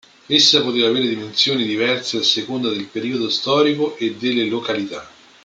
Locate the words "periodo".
2.87-3.29